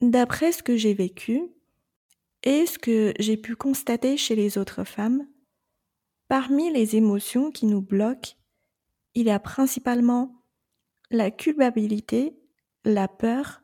D'après 0.00 0.52
ce 0.52 0.62
que 0.62 0.76
j'ai 0.76 0.94
vécu 0.94 1.42
et 2.42 2.64
ce 2.64 2.78
que 2.78 3.12
j'ai 3.18 3.36
pu 3.36 3.54
constater 3.54 4.16
chez 4.16 4.34
les 4.34 4.56
autres 4.56 4.84
femmes, 4.84 5.28
parmi 6.28 6.72
les 6.72 6.96
émotions 6.96 7.50
qui 7.50 7.66
nous 7.66 7.82
bloquent, 7.82 8.32
il 9.14 9.26
y 9.26 9.30
a 9.30 9.38
principalement 9.38 10.42
la 11.10 11.30
culpabilité, 11.30 12.40
la 12.84 13.08
peur, 13.08 13.62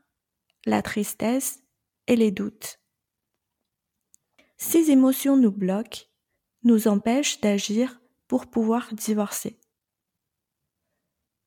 la 0.66 0.82
tristesse 0.82 1.62
et 2.06 2.16
les 2.16 2.30
doutes. 2.30 2.80
Ces 4.58 4.90
émotions 4.90 5.36
nous 5.36 5.52
bloquent, 5.52 6.04
nous 6.64 6.88
empêchent 6.88 7.40
d'agir 7.40 8.00
pour 8.26 8.46
pouvoir 8.46 8.92
divorcer. 8.92 9.58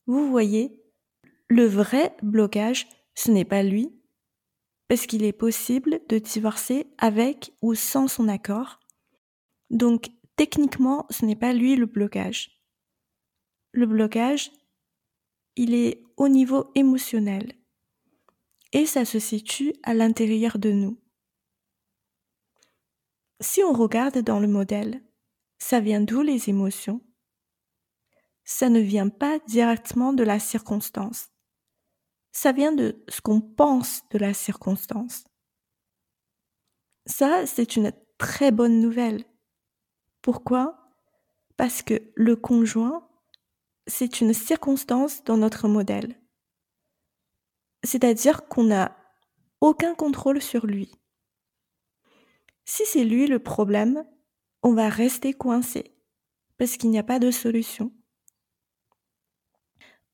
Vous 0.06 0.30
voyez, 0.30 0.82
le 1.48 1.66
vrai 1.66 2.16
blocage, 2.22 2.88
ce 3.14 3.30
n'est 3.30 3.44
pas 3.44 3.62
lui, 3.62 3.99
parce 4.90 5.06
qu'il 5.06 5.22
est 5.22 5.32
possible 5.32 6.00
de 6.08 6.18
divorcer 6.18 6.88
avec 6.98 7.52
ou 7.62 7.76
sans 7.76 8.08
son 8.08 8.26
accord. 8.26 8.80
Donc, 9.70 10.08
techniquement, 10.34 11.06
ce 11.10 11.24
n'est 11.24 11.36
pas 11.36 11.52
lui 11.52 11.76
le 11.76 11.86
blocage. 11.86 12.60
Le 13.70 13.86
blocage, 13.86 14.50
il 15.54 15.74
est 15.74 16.02
au 16.16 16.26
niveau 16.26 16.72
émotionnel 16.74 17.52
et 18.72 18.84
ça 18.84 19.04
se 19.04 19.20
situe 19.20 19.74
à 19.84 19.94
l'intérieur 19.94 20.58
de 20.58 20.72
nous. 20.72 21.00
Si 23.38 23.62
on 23.62 23.72
regarde 23.72 24.18
dans 24.18 24.40
le 24.40 24.48
modèle, 24.48 25.00
ça 25.58 25.78
vient 25.78 26.00
d'où 26.00 26.22
les 26.22 26.50
émotions? 26.50 27.00
Ça 28.42 28.68
ne 28.68 28.80
vient 28.80 29.08
pas 29.08 29.38
directement 29.46 30.12
de 30.12 30.24
la 30.24 30.40
circonstance. 30.40 31.29
Ça 32.32 32.52
vient 32.52 32.72
de 32.72 33.04
ce 33.08 33.20
qu'on 33.20 33.40
pense 33.40 34.02
de 34.10 34.18
la 34.18 34.34
circonstance. 34.34 35.24
Ça, 37.06 37.46
c'est 37.46 37.76
une 37.76 37.92
très 38.18 38.52
bonne 38.52 38.80
nouvelle. 38.80 39.24
Pourquoi? 40.22 40.92
Parce 41.56 41.82
que 41.82 42.12
le 42.14 42.36
conjoint, 42.36 43.08
c'est 43.86 44.20
une 44.20 44.32
circonstance 44.32 45.24
dans 45.24 45.36
notre 45.36 45.68
modèle. 45.68 46.20
C'est-à-dire 47.82 48.46
qu'on 48.48 48.64
n'a 48.64 48.96
aucun 49.60 49.94
contrôle 49.94 50.40
sur 50.40 50.66
lui. 50.66 50.92
Si 52.64 52.84
c'est 52.86 53.04
lui 53.04 53.26
le 53.26 53.38
problème, 53.38 54.04
on 54.62 54.74
va 54.74 54.88
rester 54.88 55.32
coincé 55.32 55.96
parce 56.58 56.76
qu'il 56.76 56.90
n'y 56.90 56.98
a 56.98 57.02
pas 57.02 57.18
de 57.18 57.30
solution. 57.30 57.90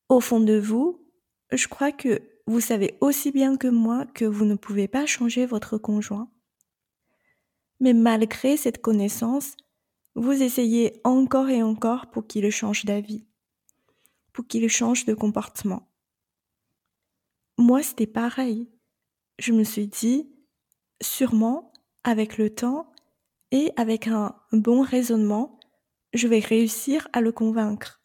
Au 0.09 0.21
fond 0.21 0.41
de 0.41 0.57
vous, 0.59 1.06
je 1.51 1.69
crois 1.69 1.93
que 1.93 2.23
vous 2.47 2.61
savez 2.61 2.97
aussi 3.01 3.33
bien 3.33 3.57
que 3.57 3.69
moi 3.69 4.07
que 4.15 4.25
vous 4.25 4.45
ne 4.45 4.55
pouvez 4.55 4.89
pas 4.89 5.07
changer 5.07 5.47
votre 5.47 5.79
conjoint. 5.79 6.31
Mais 7.81 7.93
malgré 7.93 8.57
cette 8.57 8.81
connaissance, 8.81 9.57
vous 10.15 10.43
essayez 10.43 11.01
encore 11.05 11.49
et 11.49 11.63
encore 11.63 12.11
pour 12.11 12.27
qu'il 12.27 12.49
change 12.51 12.85
d'avis, 12.85 13.27
pour 14.33 14.47
qu'il 14.47 14.69
change 14.69 15.05
de 15.05 15.15
comportement 15.15 15.87
moi, 17.59 17.83
c'était 17.83 18.07
pareil. 18.07 18.69
Je 19.39 19.53
me 19.53 19.65
suis 19.65 19.89
dit, 19.89 20.31
sûrement, 21.03 21.73
avec 22.05 22.37
le 22.39 22.55
temps 22.55 22.93
et 23.51 23.73
avec 23.77 24.09
un 24.09 24.37
bon 24.53 24.83
raisonnement, 24.83 25.59
je 26.13 26.29
vais 26.29 26.39
réussir 26.39 27.09
à 27.13 27.21
le 27.21 27.33
convaincre. 27.33 28.01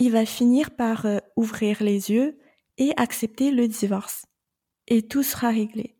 Il 0.00 0.12
va 0.12 0.24
finir 0.24 0.70
par 0.70 1.04
euh, 1.04 1.18
ouvrir 1.36 1.82
les 1.82 2.10
yeux 2.10 2.38
et 2.78 2.92
accepter 2.96 3.50
le 3.50 3.68
divorce. 3.68 4.24
Et 4.88 5.06
tout 5.06 5.22
sera 5.22 5.50
réglé. 5.50 5.94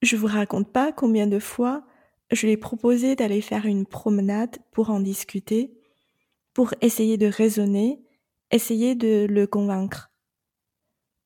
Je 0.00 0.16
vous 0.16 0.26
raconte 0.26 0.72
pas 0.72 0.90
combien 0.90 1.26
de 1.26 1.38
fois 1.38 1.84
je 2.30 2.46
lui 2.46 2.52
ai 2.52 2.56
proposé 2.56 3.14
d'aller 3.14 3.42
faire 3.42 3.66
une 3.66 3.84
promenade 3.84 4.56
pour 4.72 4.88
en 4.88 5.00
discuter, 5.00 5.78
pour 6.54 6.72
essayer 6.80 7.18
de 7.18 7.26
raisonner, 7.26 8.02
essayer 8.50 8.94
de 8.94 9.26
le 9.28 9.46
convaincre. 9.46 10.10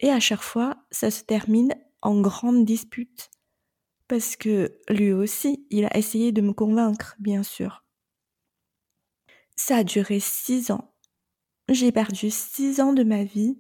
Et 0.01 0.11
à 0.11 0.19
chaque 0.19 0.43
fois, 0.43 0.85
ça 0.91 1.13
se 1.13 1.23
termine 1.23 1.75
en 2.03 2.21
grande 2.21 2.65
dispute. 2.65 3.31
Parce 4.09 4.35
que 4.35 4.81
lui 4.89 5.13
aussi, 5.13 5.65
il 5.71 5.85
a 5.85 5.97
essayé 5.97 6.33
de 6.33 6.41
me 6.41 6.53
convaincre, 6.53 7.15
bien 7.21 7.45
sûr. 7.45 7.85
Ça 9.55 9.77
a 9.77 9.85
duré 9.85 10.19
six 10.19 10.73
ans. 10.73 10.94
J'ai 11.69 11.93
perdu 11.93 12.31
six 12.31 12.81
ans 12.81 12.93
de 12.93 13.05
ma 13.05 13.25
vie 13.25 13.59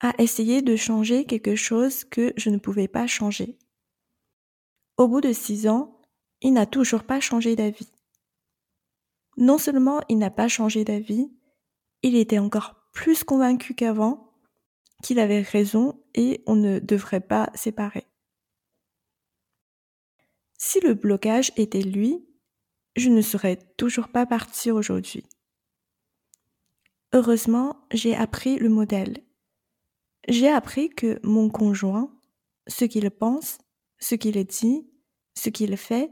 à 0.00 0.12
essayer 0.18 0.62
de 0.62 0.76
changer 0.76 1.24
quelque 1.24 1.56
chose 1.56 2.04
que 2.04 2.32
je 2.36 2.50
ne 2.50 2.58
pouvais 2.58 2.88
pas 2.88 3.06
changer. 3.06 3.58
Au 4.96 5.08
bout 5.08 5.20
de 5.20 5.32
six 5.32 5.66
ans, 5.66 6.00
il 6.40 6.52
n'a 6.52 6.66
toujours 6.66 7.04
pas 7.04 7.20
changé 7.20 7.56
d'avis. 7.56 7.90
Non 9.36 9.58
seulement 9.58 10.00
il 10.08 10.18
n'a 10.18 10.30
pas 10.30 10.48
changé 10.48 10.84
d'avis, 10.84 11.30
il 12.02 12.16
était 12.16 12.38
encore 12.38 12.74
plus 12.92 13.24
convaincu 13.24 13.74
qu'avant 13.74 14.32
qu'il 15.02 15.18
avait 15.18 15.42
raison 15.42 16.02
et 16.14 16.42
on 16.46 16.56
ne 16.56 16.80
devrait 16.80 17.20
pas 17.20 17.50
séparer. 17.54 18.06
Si 20.58 20.80
le 20.80 20.94
blocage 20.94 21.52
était 21.56 21.82
lui, 21.82 22.26
je 22.96 23.08
ne 23.08 23.22
serais 23.22 23.56
toujours 23.76 24.08
pas 24.08 24.26
partie 24.26 24.72
aujourd'hui. 24.72 25.24
Heureusement, 27.12 27.76
j'ai 27.90 28.14
appris 28.14 28.58
le 28.58 28.68
modèle. 28.68 29.24
J'ai 30.28 30.48
appris 30.48 30.90
que 30.90 31.18
mon 31.22 31.48
conjoint, 31.48 32.10
ce 32.66 32.84
qu'il 32.84 33.10
pense, 33.10 33.58
ce 33.98 34.14
qu'il 34.14 34.44
dit, 34.44 34.86
ce 35.34 35.48
qu'il 35.48 35.76
fait, 35.76 36.10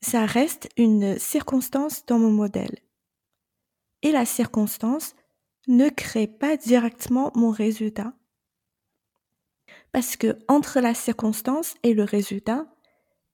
ça 0.00 0.26
reste 0.26 0.68
une 0.76 1.18
circonstance 1.18 2.04
dans 2.06 2.18
mon 2.18 2.32
modèle. 2.32 2.78
Et 4.02 4.10
la 4.10 4.26
circonstance 4.26 5.14
ne 5.68 5.88
crée 5.88 6.26
pas 6.26 6.56
directement 6.56 7.30
mon 7.36 7.50
résultat. 7.50 8.12
Parce 9.92 10.16
que 10.16 10.38
entre 10.48 10.80
la 10.80 10.94
circonstance 10.94 11.74
et 11.84 11.94
le 11.94 12.02
résultat, 12.02 12.66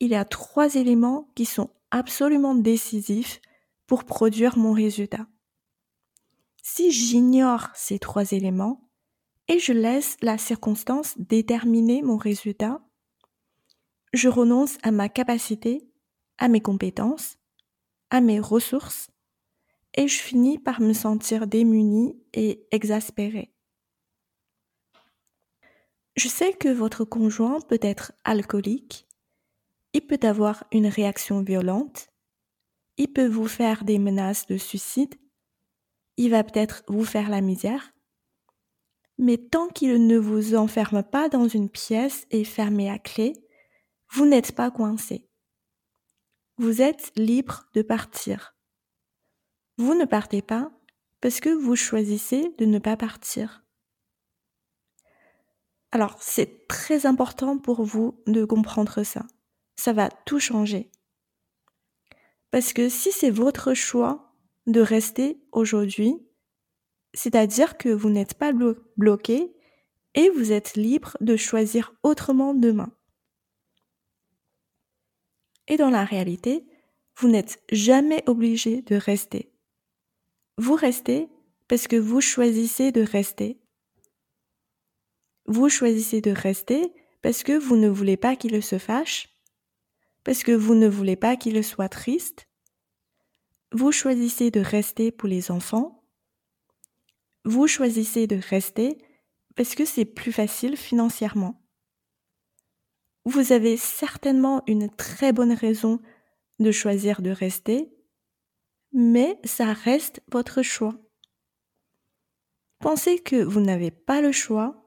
il 0.01 0.11
y 0.11 0.15
a 0.15 0.27
trois 0.27 0.75
éléments 0.75 1.31
qui 1.35 1.47
sont 1.47 1.71
absolument 1.91 2.55
décisifs 2.55 3.41
pour 3.87 4.05
produire 4.05 4.59
mon 4.59 4.73
résultat. 4.73 5.27
Si 6.71 6.93
j'ignore 6.93 7.69
ces 7.75 7.99
trois 7.99 8.33
éléments 8.33 8.91
et 9.49 9.59
je 9.59 9.73
laisse 9.73 10.19
la 10.21 10.37
circonstance 10.37 11.15
déterminer 11.17 12.03
mon 12.03 12.19
résultat, 12.19 12.87
je 14.13 14.29
renonce 14.29 14.77
à 14.83 14.91
ma 14.91 15.09
capacité, 15.09 15.91
à 16.37 16.47
mes 16.49 16.61
compétences, 16.61 17.39
à 18.11 18.21
mes 18.21 18.39
ressources 18.39 19.09
et 19.95 20.09
je 20.09 20.19
finis 20.19 20.59
par 20.59 20.83
me 20.83 20.93
sentir 20.93 21.47
démunie 21.47 22.23
et 22.35 22.67
exaspérée. 22.71 23.51
Je 26.17 26.29
sais 26.29 26.53
que 26.53 26.69
votre 26.69 27.07
conjoint 27.07 27.63
peut 27.63 27.81
être 27.81 28.13
alcoolique, 28.25 29.09
il 29.95 30.07
peut 30.07 30.21
avoir 30.23 30.65
une 30.71 30.87
réaction 30.87 31.43
violente, 31.43 32.11
il 32.99 33.11
peut 33.11 33.27
vous 33.27 33.49
faire 33.49 33.85
des 33.85 33.99
menaces 33.99 34.47
de 34.47 34.59
suicide, 34.59 35.15
il 36.19 36.31
va 36.31 36.45
peut-être 36.45 36.83
vous 36.89 37.05
faire 37.05 37.31
la 37.31 37.41
misère, 37.41 37.95
mais 39.19 39.39
tant 39.39 39.69
qu'il 39.69 40.07
ne 40.07 40.19
vous 40.19 40.55
enferme 40.55 41.03
pas 41.03 41.29
dans 41.29 41.49
une 41.49 41.71
pièce 41.71 42.27
et 42.31 42.45
fermé 42.45 42.91
à 42.91 42.99
clé, 42.99 43.33
vous 44.11 44.27
n'êtes 44.27 44.53
pas 44.53 44.71
coincé. 44.71 45.29
Vous 46.57 46.83
êtes 46.83 47.13
libre 47.17 47.67
de 47.75 47.83
partir. 47.83 48.57
Vous 49.77 49.95
ne 49.95 50.05
partez 50.05 50.43
pas 50.43 50.73
parce 51.21 51.41
que 51.41 51.51
vous 51.51 51.77
choisissez 51.77 52.53
de 52.59 52.65
ne 52.65 52.81
pas 52.81 52.97
partir. 52.97 53.65
Alors, 55.93 56.17
c'est 56.21 56.67
très 56.67 57.07
important 57.07 57.59
pour 57.59 57.85
vous 57.85 58.21
de 58.27 58.45
comprendre 58.45 59.05
ça. 59.05 59.25
Ça 59.77 59.93
va 59.93 60.11
tout 60.11 60.41
changer. 60.41 60.91
Parce 62.51 62.73
que 62.73 62.89
si 62.89 63.13
c'est 63.13 63.31
votre 63.31 63.73
choix 63.75 64.28
de 64.69 64.81
rester 64.81 65.41
aujourd'hui, 65.51 66.15
c'est-à-dire 67.15 67.77
que 67.79 67.89
vous 67.89 68.11
n'êtes 68.11 68.35
pas 68.35 68.53
bloqué 68.97 69.53
et 70.15 70.31
vous 70.31 70.53
êtes 70.53 70.77
libre 70.77 71.17
de 71.21 71.37
choisir 71.37 71.95
autrement 72.03 72.55
demain. 72.55 72.93
Et 75.67 75.77
dans 75.77 75.91
la 75.91 76.05
réalité, 76.05 76.67
vous 77.17 77.29
n'êtes 77.29 77.63
jamais 77.71 78.23
obligé 78.27 78.83
de 78.83 78.95
rester. 78.95 79.53
Vous 80.57 80.75
restez 80.75 81.29
parce 81.67 81.87
que 81.87 81.97
vous 81.97 82.21
choisissez 82.21 82.93
de 82.93 83.03
rester. 83.03 83.61
Vous 85.47 85.69
choisissez 85.69 86.21
de 86.21 86.31
rester 86.31 86.93
parce 87.23 87.43
que 87.43 87.53
vous 87.53 87.77
ne 87.77 87.89
voulez 87.89 88.17
pas 88.17 88.37
qu'il 88.37 88.63
se 88.63 88.79
fâche, 88.79 89.29
parce 90.25 90.43
que 90.43 90.53
vous 90.53 90.75
ne 90.75 90.89
voulez 90.89 91.17
pas 91.17 91.37
qu'il 91.37 91.63
soit 91.65 91.89
triste. 91.89 92.48
Vous 93.73 93.93
choisissez 93.93 94.51
de 94.51 94.61
rester 94.61 95.11
pour 95.11 95.29
les 95.29 95.51
enfants. 95.51 96.05
Vous 97.45 97.67
choisissez 97.67 98.27
de 98.27 98.41
rester 98.49 98.99
parce 99.57 99.75
que 99.75 99.85
c'est 99.85 100.05
plus 100.05 100.33
facile 100.33 100.77
financièrement. 100.77 101.63
Vous 103.25 103.53
avez 103.53 103.77
certainement 103.77 104.63
une 104.67 104.89
très 104.89 105.33
bonne 105.33 105.53
raison 105.53 106.01
de 106.59 106.73
choisir 106.73 107.21
de 107.23 107.31
rester 107.31 107.93
mais 108.93 109.39
ça 109.45 109.73
reste 109.73 110.23
votre 110.31 110.63
choix. 110.63 110.95
Pensez 112.81 113.19
que 113.19 113.37
vous 113.37 113.61
n'avez 113.61 113.91
pas 113.91 114.21
le 114.21 114.33
choix, 114.33 114.85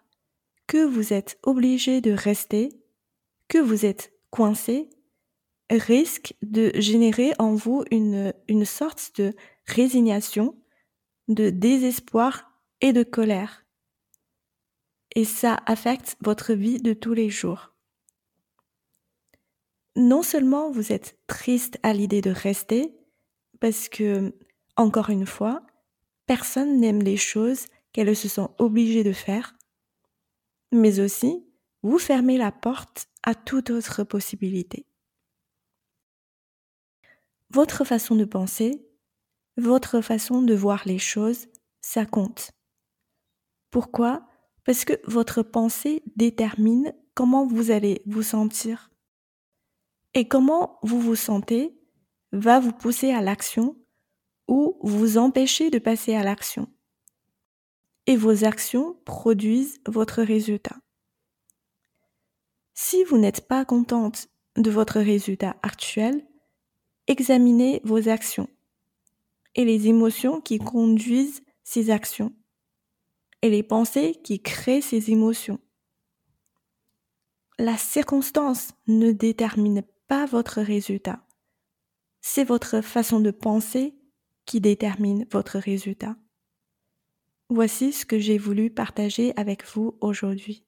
que 0.68 0.84
vous 0.84 1.14
êtes 1.14 1.40
obligé 1.44 2.02
de 2.02 2.12
rester, 2.12 2.70
que 3.48 3.58
vous 3.58 3.86
êtes 3.86 4.14
coincé, 4.30 4.90
risque 5.78 6.36
de 6.42 6.72
générer 6.76 7.34
en 7.40 7.56
vous 7.56 7.84
une, 7.92 8.34
sorte 8.66 9.20
de 9.20 9.34
résignation, 9.66 10.56
de 11.28 11.50
désespoir 11.50 12.52
et 12.82 12.94
de 12.94 13.04
colère. 13.04 13.66
Et 15.16 15.26
ça 15.26 15.58
affecte 15.66 16.18
votre 16.22 16.54
vie 16.54 16.80
de 16.80 16.94
tous 16.94 17.14
les 17.14 17.30
jours. 17.30 17.74
Non 19.96 20.24
seulement 20.24 20.72
vous 20.72 20.92
êtes 20.92 21.18
triste 21.28 21.78
à 21.84 21.94
l'idée 21.94 22.22
de 22.22 22.32
rester, 22.32 22.96
parce 23.60 23.90
que, 23.90 24.34
encore 24.78 25.10
une 25.10 25.26
fois, 25.26 25.64
personne 26.26 26.80
n'aime 26.80 27.02
les 27.02 27.18
choses 27.18 27.68
qu'elles 27.92 28.16
se 28.16 28.30
sont 28.30 28.52
obligées 28.58 29.04
de 29.04 29.12
faire, 29.12 29.56
mais 30.72 31.00
aussi 31.00 31.46
vous 31.84 31.98
fermez 31.98 32.38
la 32.38 32.52
porte 32.52 33.08
à 33.24 33.36
toute 33.36 33.70
autre 33.70 34.04
possibilité. 34.04 34.86
Votre 37.54 37.84
façon 37.84 38.16
de 38.16 38.24
penser, 38.24 38.88
votre 39.58 40.00
façon 40.00 40.42
de 40.42 40.54
voir 40.54 40.84
les 40.86 41.00
choses, 41.00 41.48
ça 41.82 42.06
compte. 42.06 42.52
Pourquoi? 43.72 44.26
Parce 44.64 44.86
que 44.86 44.94
votre 45.04 45.44
pensée 45.44 46.02
détermine 46.16 46.94
comment 47.14 47.46
vous 47.46 47.72
allez 47.72 48.04
vous 48.06 48.24
sentir. 48.24 48.90
Et 50.14 50.30
comment 50.30 50.80
vous 50.82 51.02
vous 51.02 51.18
sentez 51.18 51.78
va 52.32 52.62
vous 52.62 52.72
pousser 52.72 53.12
à 53.12 53.22
l'action 53.22 53.76
ou 54.48 54.78
vous 54.82 55.18
empêcher 55.18 55.70
de 55.70 55.80
passer 55.80 56.16
à 56.16 56.24
l'action. 56.24 56.72
Et 58.06 58.16
vos 58.16 58.46
actions 58.46 58.96
produisent 59.04 59.82
votre 59.86 60.22
résultat. 60.22 60.78
Si 62.74 63.04
vous 63.04 63.18
n'êtes 63.18 63.46
pas 63.46 63.66
contente 63.66 64.30
de 64.56 64.72
votre 64.72 65.02
résultat 65.02 65.58
actuel, 65.64 66.26
examinez 67.08 67.82
vos 67.84 68.10
actions 68.10 68.50
et 69.56 69.66
les 69.66 69.88
émotions 69.88 70.42
qui 70.42 70.60
conduisent 70.60 71.42
ces 71.64 71.90
actions 71.90 72.34
et 73.42 73.50
les 73.50 73.64
pensées 73.64 74.16
qui 74.24 74.42
créent 74.42 74.82
ces 74.82 75.12
émotions. 75.12 75.60
La 77.58 77.78
circonstance 77.78 78.72
ne 78.88 79.12
détermine 79.12 79.84
pas 80.08 80.26
votre 80.26 80.62
résultat 80.62 81.24
c'est 82.22 82.44
votre 82.44 82.82
façon 82.82 83.20
de 83.20 83.32
penser 83.32 83.96
qui 84.46 84.62
détermine 84.62 85.26
votre 85.32 85.58
résultat. 85.58 86.16
Voici 87.50 87.92
ce 87.92 88.06
que 88.06 88.20
j'ai 88.20 88.38
voulu 88.38 88.70
partager 88.70 89.34
avec 89.36 89.66
vous 89.74 89.98
aujourd'hui. 90.00 90.64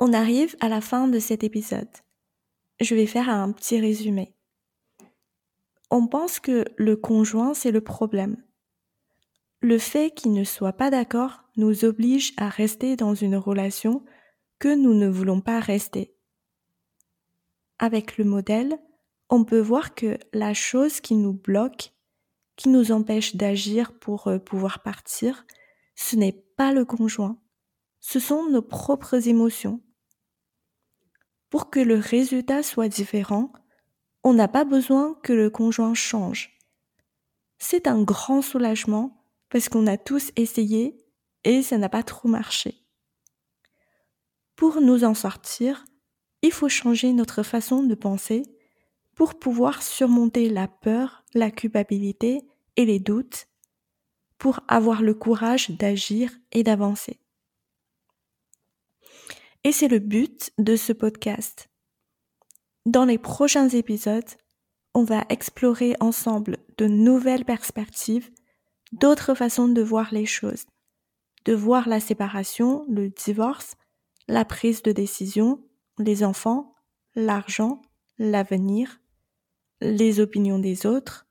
On 0.00 0.12
arrive 0.12 0.56
à 0.60 0.68
la 0.68 0.80
fin 0.80 1.08
de 1.08 1.18
cet 1.18 1.44
épisode. 1.44 1.88
Je 2.80 2.94
vais 2.94 3.06
faire 3.06 3.28
un 3.28 3.50
petit 3.52 3.80
résumé. 3.80 4.34
On 5.90 6.06
pense 6.06 6.38
que 6.38 6.64
le 6.76 6.96
conjoint, 6.96 7.54
c'est 7.54 7.70
le 7.70 7.80
problème. 7.80 8.42
Le 9.60 9.78
fait 9.78 10.12
qu'il 10.14 10.32
ne 10.32 10.44
soit 10.44 10.74
pas 10.74 10.90
d'accord 10.90 11.42
nous 11.56 11.84
oblige 11.84 12.32
à 12.36 12.48
rester 12.48 12.94
dans 12.94 13.14
une 13.14 13.36
relation 13.36 14.04
que 14.60 14.74
nous 14.74 14.94
ne 14.94 15.08
voulons 15.08 15.40
pas 15.40 15.58
rester. 15.58 16.14
Avec 17.80 18.18
le 18.18 18.24
modèle, 18.24 18.78
on 19.28 19.44
peut 19.44 19.60
voir 19.60 19.94
que 19.94 20.18
la 20.32 20.54
chose 20.54 21.00
qui 21.00 21.14
nous 21.14 21.32
bloque, 21.32 21.92
qui 22.56 22.68
nous 22.68 22.92
empêche 22.92 23.36
d'agir 23.36 23.98
pour 23.98 24.28
euh, 24.28 24.38
pouvoir 24.38 24.82
partir, 24.82 25.46
ce 25.94 26.16
n'est 26.16 26.44
pas 26.56 26.72
le 26.72 26.84
conjoint, 26.84 27.38
ce 28.00 28.20
sont 28.20 28.48
nos 28.48 28.62
propres 28.62 29.28
émotions. 29.28 29.80
Pour 31.50 31.70
que 31.70 31.80
le 31.80 31.96
résultat 31.96 32.62
soit 32.62 32.88
différent, 32.88 33.52
on 34.24 34.34
n'a 34.34 34.48
pas 34.48 34.64
besoin 34.64 35.14
que 35.22 35.32
le 35.32 35.50
conjoint 35.50 35.94
change. 35.94 36.58
C'est 37.58 37.86
un 37.86 38.02
grand 38.02 38.42
soulagement 38.42 39.24
parce 39.48 39.68
qu'on 39.68 39.86
a 39.86 39.96
tous 39.96 40.30
essayé 40.36 40.98
et 41.44 41.62
ça 41.62 41.78
n'a 41.78 41.88
pas 41.88 42.02
trop 42.02 42.28
marché. 42.28 42.84
Pour 44.56 44.80
nous 44.80 45.04
en 45.04 45.14
sortir, 45.14 45.84
il 46.42 46.52
faut 46.52 46.68
changer 46.68 47.12
notre 47.12 47.42
façon 47.42 47.82
de 47.82 47.94
penser 47.94 48.42
pour 49.14 49.38
pouvoir 49.38 49.82
surmonter 49.82 50.48
la 50.48 50.68
peur, 50.68 51.24
la 51.34 51.50
culpabilité 51.50 52.42
et 52.76 52.84
les 52.84 53.00
doutes, 53.00 53.46
pour 54.36 54.60
avoir 54.68 55.02
le 55.02 55.14
courage 55.14 55.70
d'agir 55.70 56.30
et 56.52 56.62
d'avancer. 56.62 57.18
Et 59.68 59.72
c'est 59.72 59.88
le 59.88 59.98
but 59.98 60.50
de 60.56 60.76
ce 60.76 60.94
podcast. 60.94 61.68
Dans 62.86 63.04
les 63.04 63.18
prochains 63.18 63.68
épisodes, 63.68 64.30
on 64.94 65.04
va 65.04 65.26
explorer 65.28 65.94
ensemble 66.00 66.56
de 66.78 66.86
nouvelles 66.86 67.44
perspectives, 67.44 68.30
d'autres 68.92 69.34
façons 69.34 69.68
de 69.68 69.82
voir 69.82 70.08
les 70.10 70.24
choses, 70.24 70.64
de 71.44 71.52
voir 71.52 71.86
la 71.86 72.00
séparation, 72.00 72.86
le 72.88 73.10
divorce, 73.10 73.74
la 74.26 74.46
prise 74.46 74.82
de 74.82 74.90
décision, 74.90 75.62
les 75.98 76.24
enfants, 76.24 76.74
l'argent, 77.14 77.82
l'avenir, 78.16 79.02
les 79.82 80.18
opinions 80.18 80.58
des 80.58 80.86
autres, 80.86 81.26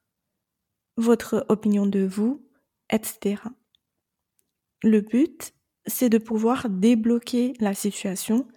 votre 0.95 1.43
opinion 1.49 1.87
de 1.87 2.05
vous, 2.05 2.47
etc. 2.91 3.41
Le 4.83 5.01
but, 5.01 5.55
c'est 5.87 6.09
de 6.09 6.17
pouvoir 6.17 6.69
débloquer 6.69 7.53
la 7.59 7.73
situation 7.73 8.47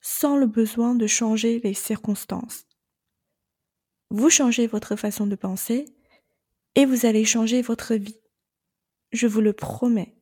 sans 0.00 0.36
le 0.36 0.46
besoin 0.46 0.94
de 0.94 1.06
changer 1.06 1.60
les 1.60 1.74
circonstances. 1.74 2.66
Vous 4.10 4.28
changez 4.28 4.66
votre 4.66 4.96
façon 4.96 5.26
de 5.26 5.36
penser 5.36 5.86
et 6.74 6.84
vous 6.84 7.06
allez 7.06 7.24
changer 7.24 7.62
votre 7.62 7.94
vie. 7.94 8.18
Je 9.12 9.26
vous 9.26 9.40
le 9.40 9.52
promets. 9.52 10.16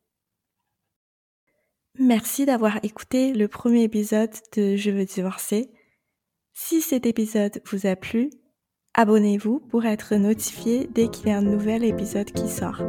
Merci 1.99 2.47
d'avoir 2.47 2.85
écouté 2.85 3.33
le 3.33 3.49
premier 3.49 3.83
épisode 3.83 4.33
de 4.55 4.77
Je 4.77 4.91
veux 4.91 5.05
divorcer. 5.05 5.71
Si 6.53 6.83
cet 6.83 7.07
épisode 7.07 7.63
vous 7.67 7.87
a 7.87 7.97
plu, 7.97 8.31
abonnez-vous 8.95 9.61
pour 9.61 9.85
être 9.85 10.15
notifié 10.17 10.89
dès 10.93 11.09
qu'il 11.09 11.29
y 11.29 11.31
a 11.31 11.39
un 11.39 11.43
nouvel 11.43 11.85
épisode 11.85 12.31
qui 12.33 12.49
sort. 12.49 12.83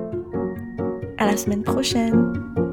À 1.17 1.25
la 1.25 1.37
semaine 1.37 1.63
prochaine! 1.63 2.70